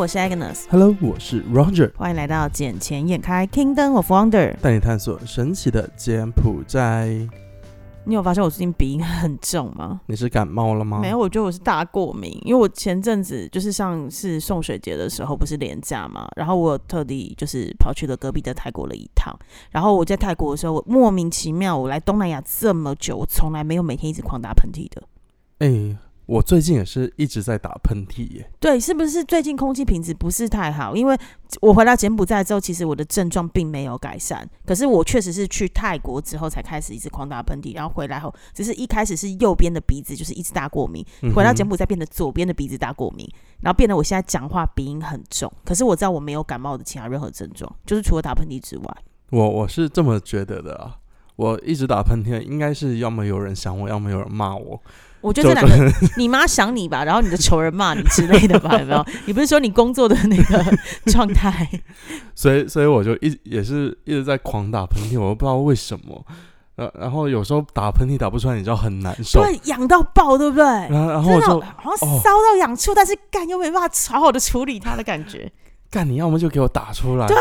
[0.00, 4.56] 我是 Agnes，Hello，我是 Roger，欢迎来到捡钱眼开 Kingdom of Wonder。
[4.62, 7.06] 带你探索神奇的柬埔寨。
[8.04, 10.00] 你有发现我最近鼻音很重吗？
[10.06, 11.00] 你是感冒了吗？
[11.02, 19.38] 没有，我觉得我是大过敏，因为我前阵子就是上次送水节的时候不是廉价嘛，然后我有特地就是跑去了隔壁的泰国了一趟，
[19.70, 25.02] 然后我在泰国的时候，我莫名其妙，我来东南亚这么久，我从来没有每天一直狂打喷嚏的。
[25.58, 25.94] 哎、
[26.30, 28.48] 我最近也是一直在打喷嚏耶。
[28.60, 30.94] 对，是不是最近空气品质不是太好？
[30.94, 31.18] 因为
[31.60, 41.04] 我回到柬埔寨之后，其实我的症状并没有改善，可是我确实是去泰国之后才开始一直狂打喷嚏，然后回来后，只是一开始是右边的鼻子就是一直大过敏，
[41.34, 43.28] 回到柬埔寨变得左边的鼻子大过敏，
[43.62, 48.84] 然后变得我现在讲话鼻音很重，可是我知道我没有感冒的其他任何症状，就是除了打喷嚏之外。
[49.30, 50.98] 我我是这么觉得的啊。
[51.34, 54.80] 我一直打喷嚏，应该是要么有人想我，要么有人骂我。
[55.20, 59.04] 我觉得这两个，你妈想你吧， 然后你的仇人骂你之类的吧，有没有？
[59.26, 60.64] 你不是说你工作的那个
[61.12, 61.68] 状态？
[62.34, 66.24] 所以，所以我就一也是一直在狂打喷嚏，我都不知道为什么。
[66.76, 69.42] 然然后有时候打喷嚏打不出来，你知道很难受。
[69.42, 70.64] 对，痒到爆，对不对？
[70.64, 75.52] 然后然后我就好像烧到痒处，但是干又没办法好好的处理它的感觉。
[75.90, 77.36] 干，你要么就给我打出来，对，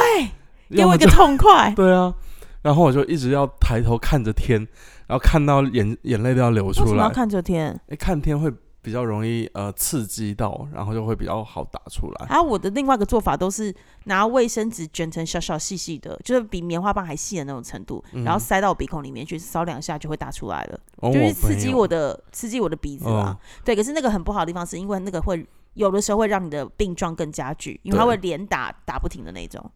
[0.76, 1.72] 给我一个痛快。
[1.78, 2.14] 对啊。
[2.62, 4.60] 然后我就一直要抬头看着天，
[5.08, 6.96] 然后看到眼眼泪都要流为什出来。
[6.96, 7.80] 么要看着天？
[7.88, 8.52] 哎，看天会
[8.82, 12.26] 比较容易呃刺激到，然后就会比较好打出来。
[12.28, 13.74] 还有我的另外一个做法都是
[14.06, 23.38] 拿卫生纸卷成小小细细的，就是比棉花棒还细的那种程度，嗯然后塞到我鼻孔里面去，烧两下就会打出来了，哦就是刺激我的刺激我的鼻子啦。
[23.64, 29.70] 对，可是那个很不好的地方是因为那个会有的时候会让你的病状更加剧，因为它对会连打打不停的那种。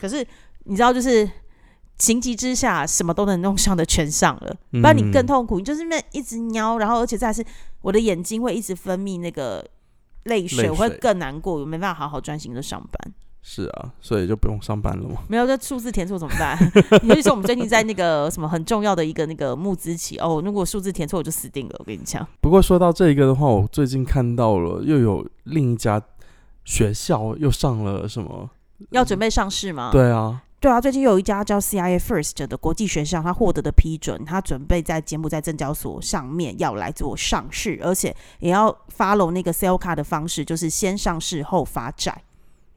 [0.00, 0.26] 可是
[0.64, 1.28] 你知道，就是
[2.00, 5.58] 情急之下，什么都能弄上的全上了，不然你更嗯痛苦。
[5.58, 7.44] 你就是那一直喵，然后而且再来是
[7.82, 9.64] 我的眼睛会一直分泌那个
[10.24, 13.12] 泪水，泪我会更难过，我没办法好好专心的上班。
[13.42, 15.22] 是啊，所以就不用上班了嘛。
[15.28, 16.58] 没有这数字填错怎么办？
[17.04, 21.76] 尤其是我们最近在那个什么很重要的一个那个募资期哦，如果数字填错我就死定了。
[21.78, 26.00] 我跟你讲，不过说到这一个的话，我最近看到了又有另一家
[26.64, 28.50] 学校又上了什么？
[28.90, 29.90] 要准备上市吗？
[29.90, 42.24] 对啊，对啊，最近有一家叫 CIA First 的国际学校，它获得的批准，它准备在柬埔寨证交所上面要来做上市，而且也要 follow 那个 sell 卡的方式，就是先上市后发债。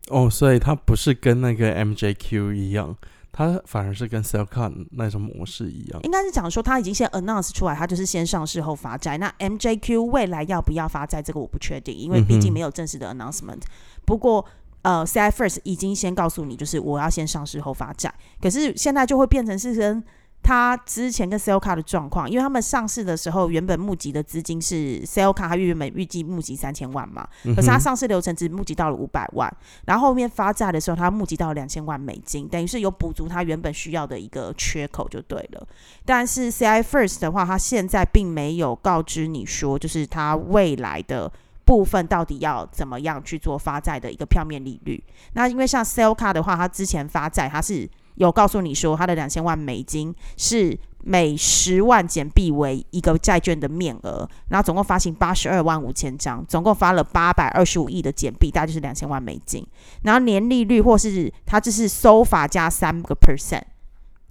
[0.07, 2.95] 哦，所以它不是跟那个 MJQ 一样，
[3.33, 5.99] 它反而是跟 Cellcon 那种模式一样。
[6.03, 9.17] 应该是讲说，他已经先 announce 出来，他就是先上市后发债。
[9.17, 13.61] 那 MJQ 未来要不要发债，这个我不确定，因为毕竟没有正式的 announcement。
[14.05, 14.45] 不过，
[14.83, 18.13] 呃，CI First 已经先告诉你，就是我要先上市后发债。
[18.41, 20.03] 可是现在就会变成是跟
[20.43, 29.49] 他之前跟 Sell 卡的状况，因为他们上市的时候原本募集的资金是 Sell 卡，他原本预计募集三千万嘛，可是他上市流程只募集到了五百万，
[29.85, 35.65] 然后后面发债的时候，他募集到两千万美金，等于是有补足他原本需要的一个缺口就对了。
[36.03, 41.31] 但是 CI First 的话，他现在并没有告知你说，就是他未来的。
[41.65, 45.03] 部分到底要怎么样去做发债的一个票面利率？
[45.33, 59.65] 那因为像 sell car 的话，它之前发债，它是有告诉你说，它的两千万美金是每十万减币为一个债券的面额，然后总共发行八十二万五千张，总共发了八百二十五亿的减币，大概就是两千万美金。
[60.03, 63.63] 然后年利率或是它就是收法加三个 percent。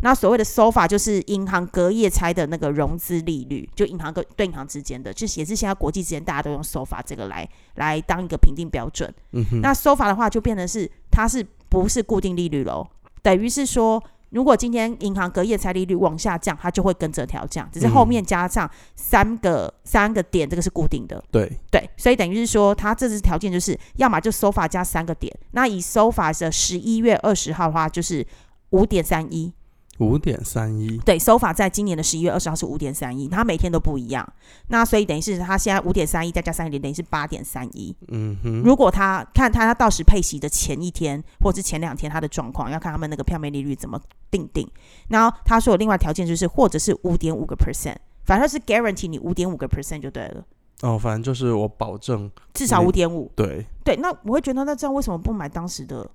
[0.03, 9.13] 那所谓的收法就是银行隔夜拆的那个融资利率，就银行跟对银行之间的，就是也是现在国际之间大家都用收法这个来来当一个评定标准。
[9.31, 12.85] 嗯哼，那收法的话，就变成是它是不是固定利率喽？
[13.23, 21.23] 等于是说，如果今天银行隔夜拆利率往下降，它就会跟着调降，只是后面加上三个、三个点，这个是固定的。
[21.31, 25.33] 对，对，所以等于是说，它这次条件就是，要么就收法加三个点。
[25.53, 28.27] 那以收法的十一月二十号的话，就是
[28.71, 29.55] 五点三一。
[30.03, 30.99] 五点三一。
[30.99, 34.27] 对，收法在今年的十一月二十号是五点三一，它每天都不一样。
[34.69, 37.95] 那所以等于是它现在五点三一再加三个点，等于是八点三一。
[38.09, 44.01] 嗯哼，如果他看他他到时配息的前一天或是前两天他的状况，要看他们那个票面利率怎么
[44.31, 44.69] 定定。
[45.09, 50.45] 然后他说有另外条件就是，或者是五点五个 percent，反正是 guarantee 你五点五个 percent 就对了，
[50.83, 53.31] 哦，反正就是我保证，至少嗯五点五。
[53.37, 56.09] 对，对，那我会觉得那这样为什么不买当时的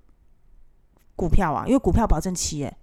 [1.15, 1.65] 股票啊？
[1.65, 2.77] 因为股票保证期，哎，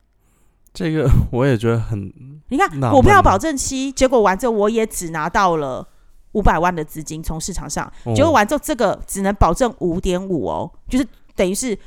[0.75, 2.13] 这个 我也觉得很
[2.49, 5.89] 你看股票保证期，结果完之后我也只拿到了
[6.33, 11.79] 五百万的资金从市场上，哦结果完之后这个只能保证五点五哦，就是等于是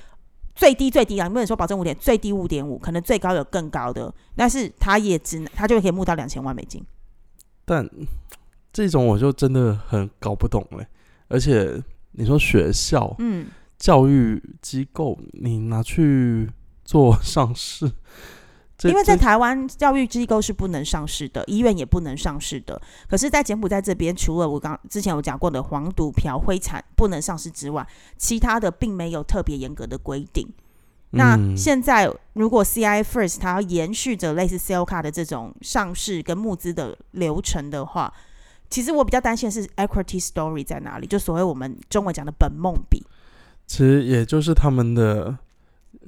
[0.56, 6.84] 最低最低啊，你不能说保证五点，最低五点五，可能最高有更高的，但是他也只能他就可以募到两千万美金。
[7.66, 7.88] 但
[8.72, 10.88] 这种我就真的很搞不懂嘞。
[11.28, 13.48] 而且你说学校，嗯，
[13.78, 16.50] 教育机构，你拿去
[16.86, 17.92] 做上市，这
[18.83, 22.79] 因为在台湾教育机构是不能上市的，医院也不能上市的。
[23.09, 27.88] 可是，在柬埔寨这边，除了我刚之前有讲过的黄赌嫖灰产不能上市之外，
[28.18, 30.47] 其他的并没有特别严格的规定。
[31.12, 38.13] 那嗯现在，如果 CI First 它要延续着类似卡的这种上市跟募资的流程的话，
[38.69, 43.03] 其实我比较担心的是 equity story 在哪里，就所谓我们中文讲的本梦比。
[43.65, 45.38] 其实也就是他们的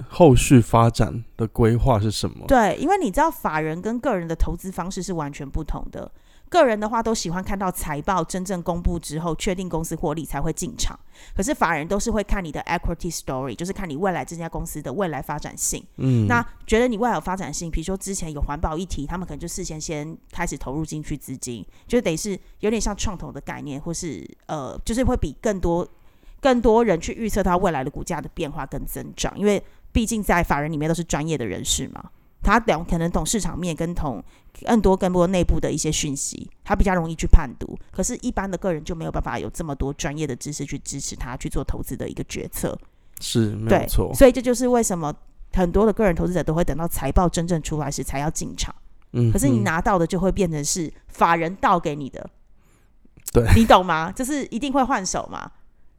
[0.08, 2.46] 后续发展的规划是什么？
[2.46, 6.10] 对，因为你知道法人跟个人的投资方式是完全不同的。
[6.48, 10.98] 个人的话都喜欢看到财报真正公布之后，确定公司获利才会进场。
[11.32, 15.80] 可是法人都是会看你的 equity story，就是看你未来这家公司的未来发展性。
[15.98, 25.86] 嗯，那觉得你未来有发展性，比如说之前有环保议题，他们可能就事先先开始投入进去资金，就等于是有点像创投的概念，或是呃，就是会比更多
[26.40, 29.62] 更多人去预测它未来的股价的变化跟增长，因为
[29.92, 32.10] 毕竟在法人里面都是专业的人士嘛，
[32.42, 34.22] 他懂可能懂市场面跟懂
[34.64, 37.78] 更多更多内部的一些讯息，他比较容易去判读。
[37.90, 42.78] 可是，一般的个人就没有办法有这么多专业的知识去支持他去做投资的一个决策。
[43.20, 45.14] 是没错，所以这就是为什么
[45.52, 48.74] 很多的个人投资者都会等到财报真正出来时才要进场。
[49.12, 52.30] 嗯，可是你嗯拿到的就会变成是法人倒给你的，
[53.32, 54.10] 对你懂吗？
[54.10, 55.50] 就是一定会换手嘛。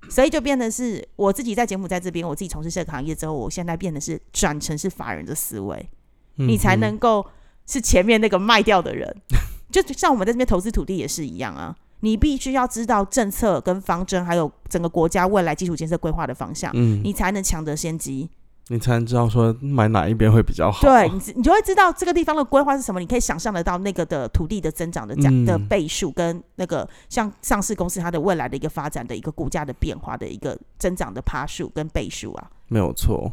[0.09, 5.89] 所以就变得是我自己在柬埔寨这边，我自己从事这个行业之后，我现在变得是转成是法人的思维，
[6.36, 7.25] 你才嗯能够
[7.65, 9.15] 是前面那个卖掉的人。
[9.71, 18.30] 就像我们在这边投资土地也是一样啊，你必须要知道政策跟方针，还有整个国家未来基础建设规划的方向，嗯，你才能抢得先机。
[18.71, 20.79] 你才能知道说买哪一边会比较好。
[20.81, 32.50] 对，你你就会知道这个地方的规划是什么，你可以想象得到那个的土地的增长的价、嗯的倍数，跟那个像上市公司它的未来的一个发展的一个股价的变化的一个增长的趴数跟倍数啊。
[32.69, 33.29] 没有错。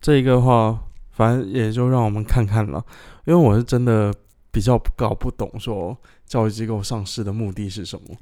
[0.00, 0.78] 这个话，
[1.10, 2.82] 反正也就让我们看看了，
[3.26, 4.10] 因为我是真的
[4.50, 5.94] 比较搞不懂，说
[6.24, 8.16] 教育机构上市的目的是什么。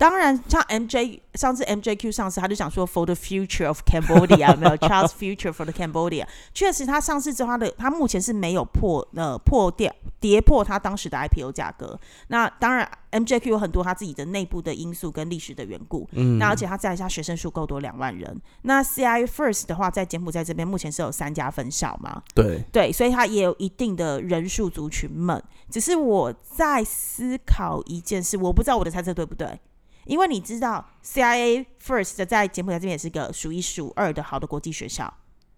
[0.00, 6.26] 当然，像 MJ 上次 MJQ 上市，他就想说 for the future of Cambodia，有没有 “Child's future for the Cambodia？
[6.54, 12.00] 确实，他上市之后，他的他目前是没有破呃破掉跌破他当时的 IPO 价格。
[12.28, 16.08] 那当然，MJQ 有很多他自己的内部的因素跟历史的缘故。
[16.12, 18.40] 嗯，那而且它在下学生数够多两万人。
[18.62, 22.22] 那 CI First 的话，在柬埔寨这边目前是有三家分校嘛？
[22.34, 25.42] 对，对，所以它也有一定的人数族群们。
[25.68, 29.60] 只是我在思考一件事，我不知道我的猜测对不对。
[30.04, 35.12] 因为你知道，CIA First 在柬埔寨这边也是个数一数二的好的国际学校，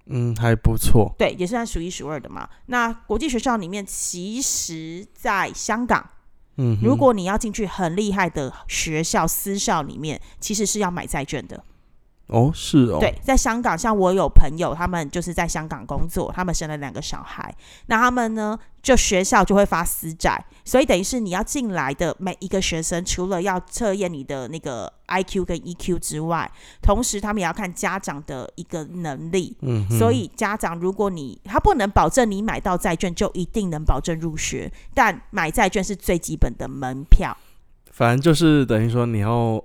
[0.07, 1.15] 嗯，还不错。
[1.19, 2.49] 对，也算数一数二的嘛。
[2.67, 6.11] 那国际学校里面，其实在香港，
[6.57, 11.65] 嗯，如果你要进去很厉害的学校私校里面，其实是要买债券的。
[12.33, 17.55] 哦是哦，对，在香港，像我有朋友，他们就是在香港工作，他们生了两个小孩，
[17.87, 26.51] 那他们呢，就学校就会发私债，所以等于是你要进来的每一个学生，除了要测验你的那个 IQ 跟 EQ 之外，
[26.81, 29.55] 同时他们也要看家长的一个能力。
[29.61, 37.37] 嗯，所以家长，如果你他不能保证你买到债券就一定能保证入学，但买债券是最基本的门票。
[37.91, 39.63] 反正就是等于说你要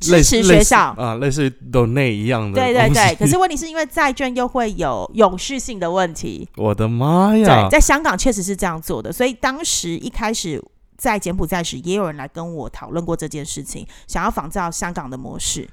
[0.00, 6.48] 支持学校啊，类似于 donate 一样的对对对，可是问题是因为债券又会有永续性的问题。
[6.56, 10.62] 我的妈呀对，，在香港确实是这样做的，所以当时一开始
[10.96, 15.68] 在柬埔寨时，也有人来跟我讨论过这件事情，想要仿照香港的模式。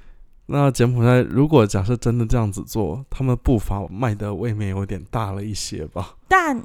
[0.46, 6.14] 那柬埔寨如果假设真的这样子做，他们步伐迈的未免有点大了一些吧？
[6.28, 6.62] 但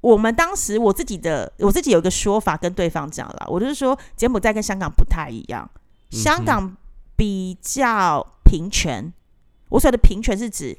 [0.00, 5.68] 我们当时我自己的我自己有一个说法跟对方讲了，我就是说柬埔寨跟香港不太一样，
[6.12, 6.76] 嗯香港
[7.18, 9.12] 比较平权。
[9.68, 10.78] 我所谓的平权是指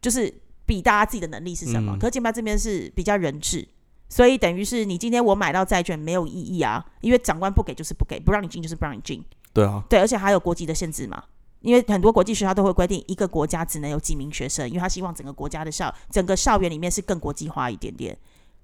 [0.00, 0.32] 就是
[0.66, 3.66] 比大家自己的能力是什么，嗯可是柬埔寨这边是比较人质。
[4.08, 9.24] 所以等于是你今天我买到债券没有意义啊，因为长官不给就是不给，不让你进就是不让你进。
[9.52, 11.24] 对啊，对，而且还有国籍的限制嘛。
[11.60, 18.16] 因为很多国际学校都会规定，一个国家只能有几名学生，因为他希望整个国家的校整个校园里面是更国际化一点点。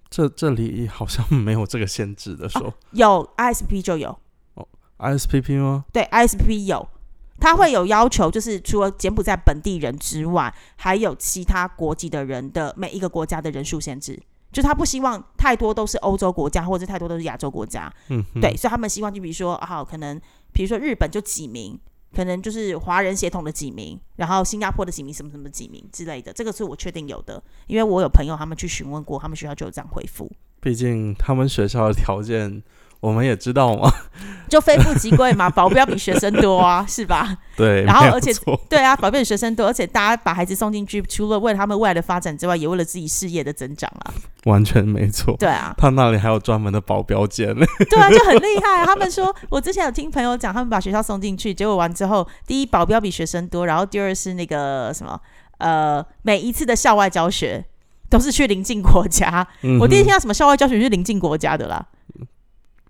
[0.09, 4.17] 这这里好像没有这个限制的说、有 ISP 就有
[4.55, 4.67] 哦
[4.99, 5.85] ，ISPP 吗？
[5.93, 6.89] 对，I S P P 有，
[7.39, 14.21] 他会有要求，就是除了柬埔寨本地人之外，还有其他国籍的人的每一个国家的人数限制。
[14.53, 20.19] 就他不希望太多都是欧洲国家，或者太多都是亚洲国家，嗯，对，所以他们希望就比如说，啊，可能
[20.53, 21.79] 比如说日本就几名，
[22.15, 30.31] 可能就是华人协同的几名，然后新加坡的几名，什么什么几名之类的，这个是我确定有的，因为我有朋友他们去询问过，他们学校就有这样回复。
[30.63, 32.63] 毕竟他们学校的条件，
[33.01, 33.93] 我们也知道嘛，
[34.49, 37.37] 就非富即贵嘛， 保镖比学生多啊，是吧？
[37.57, 38.33] 对，然后而且
[38.69, 44.13] 对啊，保镖比学生多，而且大家把孩子送进去，除了为了他们未来的发展之外，也为了自己事业的增长啊。
[44.45, 45.37] 完全没错。
[45.39, 55.21] 对啊，他那里还有专门的保镖间呢， 对啊，就很厉害、他们说，我之前有听朋友讲，他们把学校送进去，结果完之后，第一保镖比学生多，然后第二是那个什么，
[55.59, 57.65] 呃，每一次的校外教学
[58.09, 59.47] 都是去邻近国家。
[59.63, 61.85] 嗯我第一次哼听到什么校外教学是邻近国家的啦。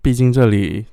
[0.07, 0.85] 毕竟这里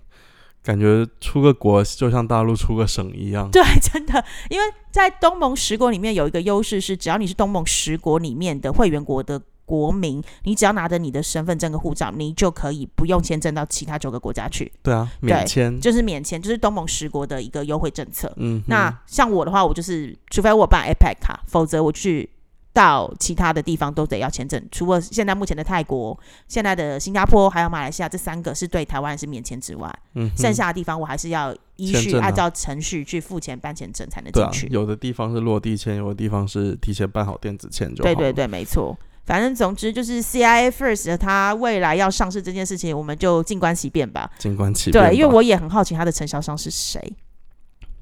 [0.60, 3.48] 感觉出个国就像大陆出个省一样。
[3.48, 15.80] 对， 真的，因为在东盟十国里面有一个优势是，只要你是东盟十国里面的会员国的国民，你只要拿着你的身份证跟护照，你就可以不用签证到其他九个国家去，对啊，免签。
[15.80, 18.32] 就是免签，就是东盟十国的一个优惠政策。
[18.38, 22.28] 嗯，那像我的话，我就是除非我办 APEC 卡，否则我去
[22.74, 24.62] 到其他的地方都得要签证。
[24.70, 38.12] 除了现在目前的泰国、现在的新加坡还有马来西亚这三个是对台湾是免签之外，嗯剩下的地方我还是要依序按照程序去付钱办签证才能进去。，有的地方是落地签，有的地方是提前办好电子签就好。
[38.12, 38.94] 对对，对，没错。
[39.24, 44.30] 反正总之就是 CIA First 它未来要上市这件事情，我们就静观其变吧。
[44.38, 45.10] 静观其变。
[45.10, 47.00] 对，因为我也很好奇它的承销商是谁。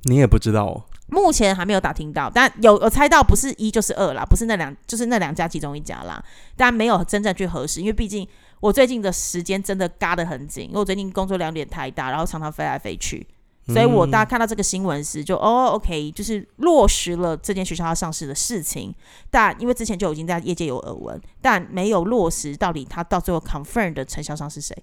[0.05, 0.83] 你也不知道哦。
[1.13, 6.25] 目前还没有打听到，但有有猜到不是一就是二啦，不是那两就是那两家其中一家啦，
[6.57, 8.27] 但没有真正去核实，因为毕竟
[8.61, 13.27] 我最近的时间真的嘎得很紧，因为我最近工作量有点太大，然后常常飞来飞去，
[13.67, 18.95] 所以我嗯大家看到这个新闻时就哦，OK，就是落实了这间学校要上市的事情，
[19.31, 24.75] 但因为之前就已经在业界有耳闻，但没有落实到底他到最后 confirm 的承销商是谁。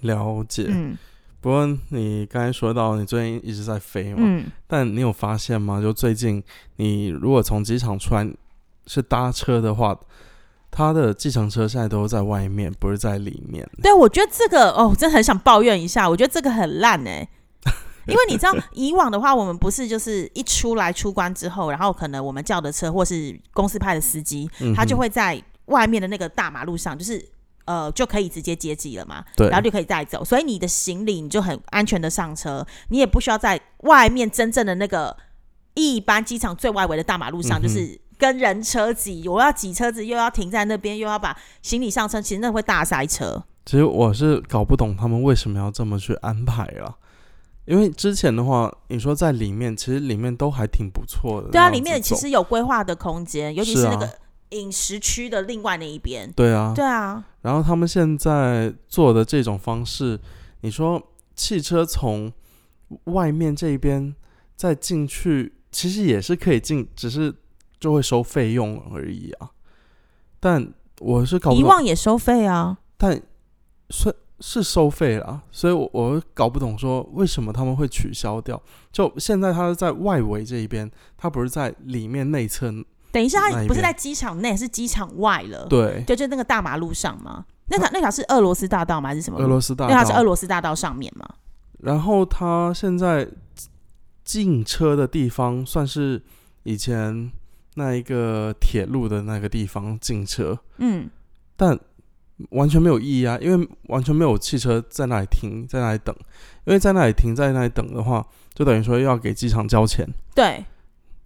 [0.00, 0.66] 了解。
[0.68, 0.98] 嗯
[1.40, 5.80] 不过你刚才说到你最近一直在飞嘛，嗯，但你有发现吗？
[5.80, 6.42] 就最近
[6.76, 8.28] 你如果从机场出来
[8.86, 9.96] 是搭车的话，
[10.70, 13.68] 他的计程车现在都在外面，不是在里面。
[13.82, 17.28] 对，我觉得这个哦，我真的很想抱怨一下，我觉得这个很烂哎、
[18.06, 27.24] 因为你知道，以往的话，我们不是就是一出来出关之后，然后可能我们叫的车或是公司派的司机，他就会在外面的那个大马路上，就是
[27.68, 35.14] 呃就可以直接接机了嘛，对，然后就可以带走，所以你的行李你就很安全的上车，你也不需要在外面真正的那个
[35.74, 43.44] 一般机场最外围的大马路上，嗯就是跟人车挤，我要挤车子，又要停在那边，又要把行李上车，其实那会大塞车。
[43.66, 46.96] 其实我是搞不懂他们为什么要这么去安排了。
[47.66, 51.50] 因为之前的话，你说在里面，其实里面都还挺不错的。
[51.50, 54.10] 对啊，里面其实有规划的空间，尤其是那个
[54.50, 56.30] 饮食区的另外那一边。
[56.32, 60.18] 对啊，对啊，然后他们现在做的这种方式，
[60.60, 61.02] 你说
[61.34, 62.32] 汽车从
[63.04, 64.14] 外面这一边
[64.56, 67.34] 再进去，其实也是可以进，只是
[67.78, 69.50] 就会收费用而已啊。
[70.40, 72.78] 但我是搞不遗，忘也收费啊。
[72.96, 73.20] 但
[73.90, 78.60] 是是收费啊，所以我我搞不懂说为什么他们会取消掉。
[78.92, 82.72] 就现在它是在外围这一边，它不是在里面内侧，
[83.10, 85.66] 等一下，那一边它不是在机场内，是机场外了。
[85.66, 87.44] 对，就，就那个大马路上嘛。
[87.70, 89.08] 那条那条是俄罗斯大道吗？
[89.08, 89.38] 还是什么？
[89.38, 90.22] 俄罗斯大道那条是俄。
[90.22, 91.28] 罗斯大道上面嘛？
[91.80, 93.28] 然后他现在
[94.24, 96.22] 进车的地方算是
[96.64, 97.30] 以前
[97.74, 101.08] 那一个铁路的那个地方进车，嗯，
[101.56, 101.78] 但
[102.50, 106.14] 完全没有意义啊，因为完全没有汽车在那里停，在那里等。
[106.64, 110.64] 因为在那里停，在那里等的话，就等于说要给机场交钱，对。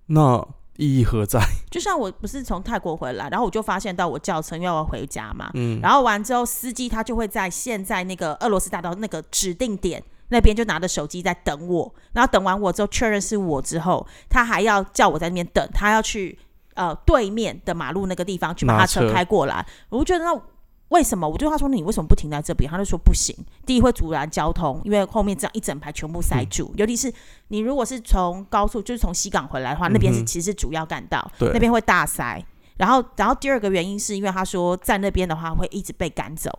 [0.06, 0.46] 那
[0.76, 1.40] 意义何在？
[1.70, 5.50] 就像我不是从泰国回来，然后我就发现到我叫车，因为我要回家嘛。
[5.54, 16.38] 嗯，然后完之后，司机他就会在现在那个俄罗斯大道那个指定点那边就拿着手机在等我，然后等完我之后确认是我之后，他还要叫我在那边等，他要去
[16.74, 19.66] 呃对面的马路那个地方去把拿他车车开过来。
[19.90, 20.42] 我就觉得那
[20.92, 21.26] 为什么？
[21.26, 22.70] 我就他说你为什么不停在这边？
[22.70, 23.34] 他就说不行，
[23.66, 27.12] 第一会阻拦交通，因为后面这样一整排全部塞住，尤其是
[27.48, 32.44] 你如果是从高速就是从西港回来的话，那边是嗯其实是主要干道，对那边会大塞。
[32.76, 36.50] 然后，然后第二个原因是因为他说在那边的话会一直被赶走，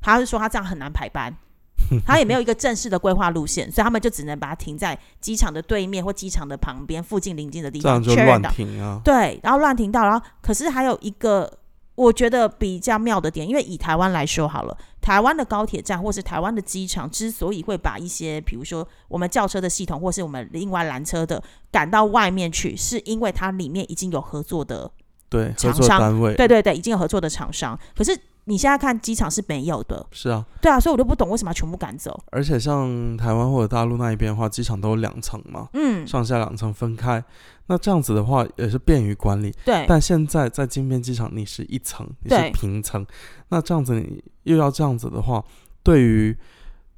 [0.00, 1.34] 他是说他这样很难排班，
[2.06, 8.50] 他也没有一个正式的规划路线，所以他们就只能把它停在机场的对面或机场的旁边附近邻近的地这样方就乱确认到。
[8.50, 9.00] 停啊。
[9.02, 11.50] 对，然后乱停到，然后可是还有一个
[11.96, 24.90] 我觉得比较妙的点，因为以台湾来说好了，台湾的高铁站或是台湾的机场之所以会把一些，比如说我们轿车的系统或是我们另外拦车的赶到外面去，是因为它里面已经有合作的，
[25.28, 27.78] 对，厂商作单位，对对对，已经有合作的厂商。
[27.96, 30.44] 可是你现在看机场是没有的，是啊。
[30.60, 32.22] 对啊，所以我就不懂为什么要全部赶走。
[32.30, 37.22] 而且像台湾或者大陆那一边的话，机场都有两层嘛，嗯，上下两层分开。
[37.66, 39.50] 那这样子的话也是便于管理。
[39.64, 43.06] 对，但现在在金边机场，你是一层，你是平层，
[43.48, 45.42] 那这样子你又要这样子的话，
[45.82, 46.36] 对于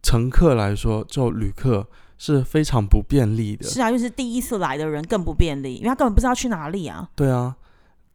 [0.03, 1.87] 乘客来说，就旅客
[2.19, 3.69] 是非常不便利的。
[3.69, 7.09] 是啊，就是第一次来的人更不便利，因为他根本不知道去哪里啊。
[7.15, 7.55] 对啊，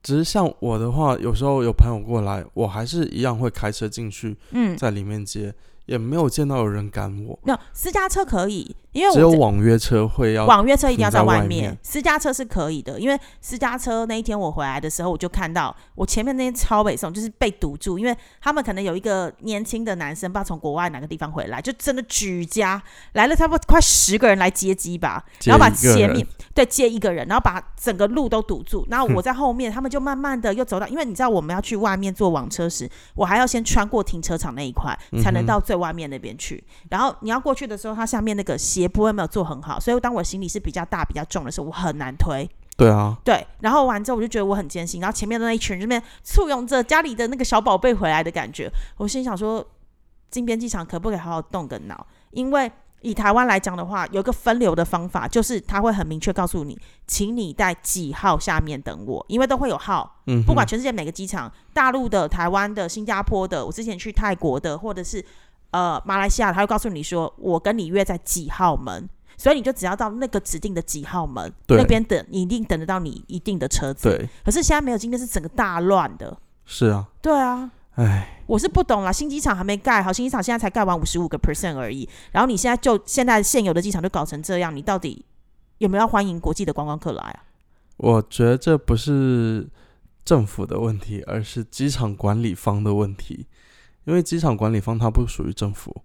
[0.03, 5.53] 只是像我的话，有时候有朋友过来，我还是一样会开车进去，嗯，在里面接，
[5.85, 7.37] 也没有见到有人赶我。
[7.43, 11.77] 那私家车可以，因为只有网约车会要网约车一定要在外外面。
[11.81, 22.81] 私家车是可以的，因为私家车那一天我回来的时候，我就看到我前面那些超北宋就是被堵住，因为他们可能有一个年轻的男生，不知道从国外哪个地方回来，就真的举家
[23.13, 36.61] 来了差不多快十个人来接机吧，然后把前面对接一个人，然后把整个路都堵住，然后我在后面，他们就慢慢的又走到，因为你知道我们要去外面坐网车时，我还要先穿过停车场那一块，才能到最外面那边去。
[36.89, 42.49] 然后你要过去的时候，它下面那个斜坡又没有做很好，所以当我行李是比较大、比较重的时候，我很难推。
[42.77, 49.63] 对啊，对，然后完之后我就觉得我很艰辛，然后前面的那一群人这边簇拥着家里的那个小宝贝回来的感觉，我心想说，
[50.31, 52.07] 金边机场可不可以好好动个脑？
[52.31, 52.71] 因为
[53.01, 65.23] 以台湾来讲的话，有一个分流的方法，就是他会很明确告诉你，请你在几号下面等我，因为都会有号，嗯，不管全世界每个机场，大陆的、台湾的、新加坡的，我之前去泰国的，或者是
[65.71, 74.09] 呃马来西亚，他会告诉你说，我跟你约在几号门，所以你就只要到那个指定的几号门那边等，你一定等得到你一定的车子。
[74.09, 76.37] 对，可是现在没有，今天是整个大乱的。
[76.65, 85.25] 是啊，对啊，唉，我是不懂啦，新机场还没盖好，新机场现在才盖完五十五个 percent 而已，然后你现在就现在现有的机场就搞成这样，你到底
[85.79, 87.43] 有没有要欢迎国际的观光客来啊？
[87.97, 89.69] 我觉得这不是
[90.23, 93.47] 政府的问题，而是机场管理方的问题。
[94.05, 95.95] 因为机场管理方它不属于政府，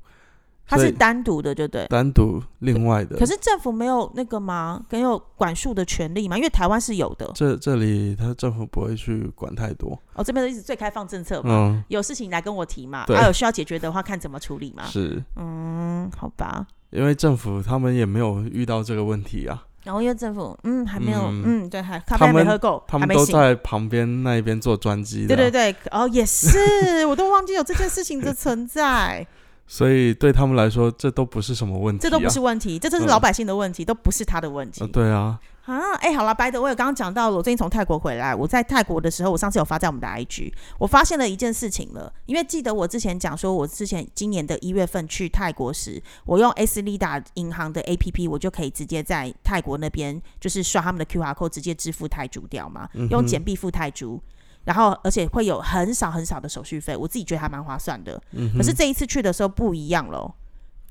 [0.66, 1.86] 它是单独的，就对。
[1.86, 3.16] 单独另外的。
[3.16, 4.82] 可是政府没有那个吗？
[4.90, 6.36] 没有管束的权利吗？
[6.36, 7.30] 因为台湾是有的。
[7.34, 9.98] 这这里他政府不会去管太多。
[10.14, 14.84] 哦，这边的一直最开放政策嘛，嗯，有事情来跟我提嘛，还啊，有需要解决的话看怎么处理嘛。
[14.86, 16.66] 是嗯，好吧。
[16.90, 22.98] 因为政府他们也没有遇到这个问题啊，然后因为政府，嗯，还没有，嗯嗯对，还咖啡还没喝够，他。
[22.98, 29.24] 们都在旁边那一边做专机对对对，哦，也是，我都忘记有这件事情的存在，
[29.68, 34.80] 所以对他们来说，这都不是什么问题、啊，这都不是问题，这都是嗯老百姓的问题，都不是他的问题。
[34.80, 35.94] 呃，对啊，啊。
[36.00, 54.20] 哎，好了，白的，我有刚刚讲到了，我最近从泰国回来，我在泰国的时候，我上次有发在我们的 IG，我发现了一件事情了，因为记得我之前讲说，我之前今年的一月份去泰国时，我用 S 利达银行的 APP，我就可以直接在泰国那边就是刷他们的 QR code 直接支付泰铢掉嘛，用简币付泰铢。
[54.64, 58.20] 然后，而且会有很少很少的手续费，我自己觉得还蛮划算的。
[58.32, 60.34] 嗯，可是这一次去的时候不一样喽。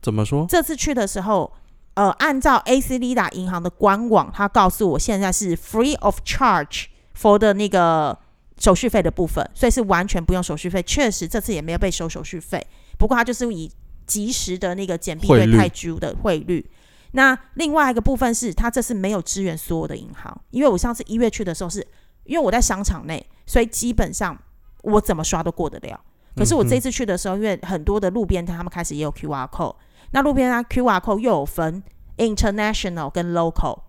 [0.01, 0.45] 怎么说？
[0.47, 1.51] 这次去的时候，
[1.95, 6.85] 呃，按照 AC l i d a 银行的官网，它告诉我现在是 free of charge
[7.17, 8.17] for 的那个
[8.59, 10.83] 手续费的部分，所以是完全不用手续费。
[10.83, 12.65] 确实这次也没有被收手续费，
[12.97, 13.71] 不过它就是以
[14.05, 16.69] 及时的那个简币对汇率泰铢的汇率。
[17.11, 21.85] 那另外一个部分是，它这次没有支援所有的银行，因为我上次一月去的时候是，
[22.25, 24.37] 因为我在商场内，所以基本上
[24.83, 25.97] 我怎么刷都过得了。
[26.35, 29.73] 可是我这嗯次去的时候，因为很多的路边摊他们开始也有 QR code，
[30.15, 31.83] 那路边摊 QR code 又有分
[32.15, 33.79] international 跟 local，、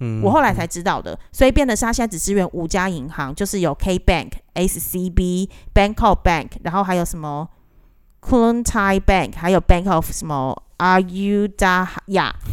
[0.00, 7.48] 嗯，我后来才知道的，所以变得是他现在只支援五家银行，就是有 K Bank、SCB、Bangkok Bank，然后还有什么
[8.20, 11.86] Klung Thai Bank，还有 Bank of 什么 Ayudhya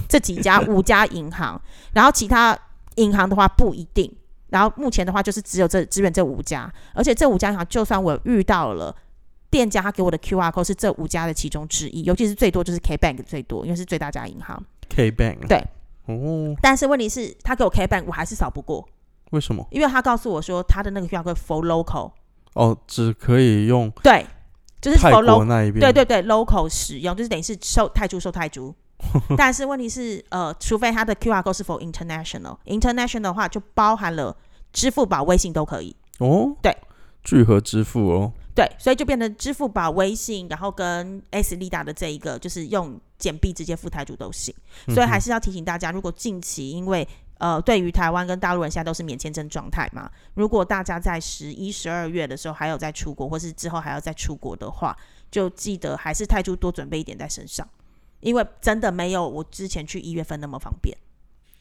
[0.07, 1.59] 这几家 五家银行，
[1.93, 2.55] 然后其他
[2.97, 4.15] 银行的话不一定。
[4.49, 8.95] 然后目前的话就是只有这支援这五家，而且这五家银行就算我遇到了
[9.51, 14.63] 店家，他给我的 QR code 是这五家的其中之一，尤其是最多就是 K Bank 最多，因为是最大家银行。
[14.89, 15.63] K Bank 对
[16.07, 18.87] 哦，但是问题是，他给我 K Bank 我还是扫不过，
[19.31, 19.67] 为什么？
[19.69, 22.11] 因为他告诉我说他的那个 QR code for local，
[22.53, 24.25] 哦，只可以用对，
[24.81, 25.79] 就是泰 for 国 local，那一边。
[25.79, 28.73] 对对对，local 使用就是等于是收泰铢收泰铢。
[29.35, 34.35] 但是问题是，呃，除非他的 QR code 是否 international，international 的话就包含了
[34.71, 35.95] 支付宝、微信都可以。
[36.19, 36.75] 哦，对，
[37.23, 44.53] 聚合支付哦，对，所以就变成支付宝、微信，然后跟 S 利达的这一个，就是用简币直接付台主都行。
[44.87, 54.95] 所以还嗯是要提醒大家，如果近期因为呃，对于台湾跟大陆人现在都是免签证状态嘛，如果大家在十一、十二月的时候还有在出国，或是之后还要再出国的话，
[55.31, 57.67] 就记得还是泰铢多准备一点在身上，
[58.19, 60.95] 因为真的没有我之前去一月份那么方便。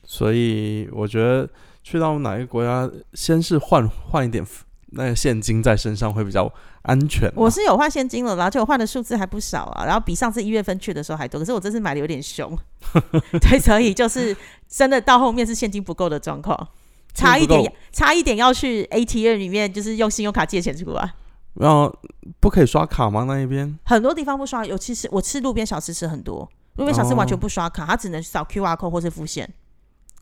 [0.05, 1.48] 所以我觉得
[1.83, 4.44] 去到哪个国家，先是换换一点
[4.92, 7.35] 那个现金在身上会比较安全啊。
[7.37, 11.38] 我是有换现金了啦，而且我换的数字还不少啊，然后比上次一月份去的时候还多。
[11.38, 12.57] 可是我这次买的有点凶，
[13.40, 14.37] 对，所以就是
[14.68, 16.68] 真的到后面是现金不够的状况，
[17.14, 21.14] 差一点差一点要去 ATM 里面就是用信用卡借钱出来。
[21.55, 21.92] 然后
[22.38, 23.24] 不可以刷卡吗？
[23.24, 23.76] 那一边？
[23.85, 29.53] 很多地方不刷，尤其是我吃路边小吃吃很多，路边小吃完全不刷卡，它只能扫 QR code 或是付现。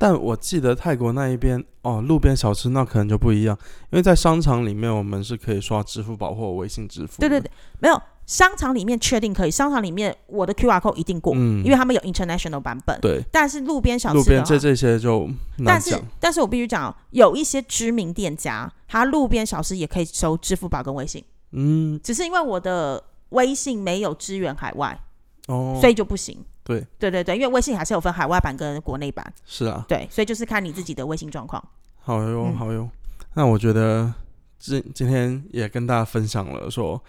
[0.01, 3.59] 但我记得泰国那一边哦，路边小吃那可能就不一样，
[3.91, 7.21] 因为在商场里面我们是可以刷支付宝或微信支付。
[7.21, 12.97] 对对对，没有商场里面确定可以，商场里面我的 QR code 一定过，嗯，因为他们有 international 版本。
[13.01, 15.29] 对，但是路边小吃路边这这些就
[15.65, 15.99] 但是。
[16.21, 25.01] 但是我必须讲哦，有一些知名店家，他路边小吃也可以收支付宝跟微信，嗯，只是因为我的微信没有支援海外，
[25.49, 26.45] 哦，所以就不行。
[26.69, 31.63] 对对对对，因为微信还是有分海外版跟国内版，是啊，对，所以就是看你自己的微信状况。
[31.99, 32.89] 好哟嗯好哟。
[33.35, 34.13] 那我觉得
[34.59, 37.03] 今今天也跟大家分享了说，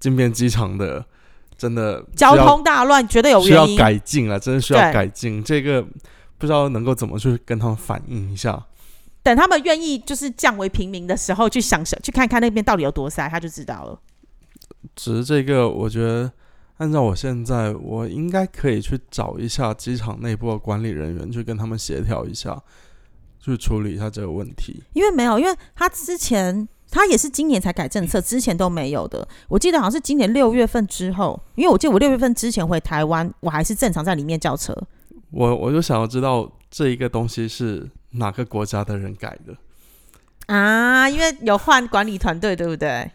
[0.00, 1.04] 金边机场的
[1.56, 3.64] 真的交通大乱，绝对有需要。
[3.76, 5.42] 改进了，真的需要改进。
[5.44, 5.80] 这个
[6.36, 8.66] 不知道能够怎么去跟他们反映一下。
[9.22, 13.98] 等他们愿意就是降为平民的时候，去想想，去看看那边到底有多塞，他就知道了。
[14.94, 16.30] 只是这个，我觉得
[16.78, 22.60] 按照我现在，我应该可以去找一下机场内部的管理人员，去跟他们协调一下，
[23.38, 24.82] 去处理一下这个问题。
[24.92, 29.26] 因为没有，因为他之前他也是今年才改政策，之前都没有的。
[29.48, 34.76] 我记得好像是今年六月份之后，因为我记得我六月份之前回台湾，我还是正常在里面叫车。
[35.30, 39.56] 我我就想要知道这一个东西是哪个国家的人改的？
[40.46, 43.10] 啊，因为有换管理团队，对不对？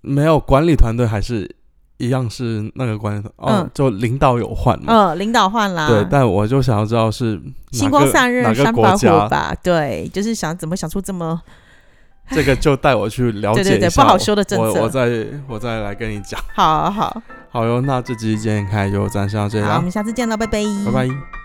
[0.00, 1.56] 没有管理团队还是
[2.00, 5.12] 一样是那个管理团哦，嗯就领导有换嘛。
[5.12, 9.54] 嗯，领导换啦，对，但我就想要知道是哪星光散日哪个三把火国家，吧？
[9.62, 11.40] 对，就是想怎么想出这么
[12.32, 16.40] 这个就带我去了解对对对不好说的政策我我再我再来跟你讲。
[16.54, 21.39] 好好好哟，那这集健开就暂时到这里好，我啦们，下次见了，拜拜，拜拜。